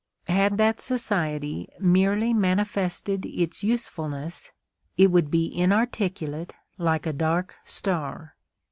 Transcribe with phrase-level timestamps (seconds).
[0.27, 4.51] Had that Society merely manifested its usefulness,
[4.97, 8.35] it would be inarticulate like a dark star.